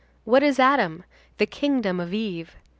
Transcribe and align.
What 0.23 0.41
is 0.41 0.57
Adam? 0.59 1.03
The 1.37 1.45
kingdom 1.45 1.99
of 1.99 2.11
Eve. 2.11 2.55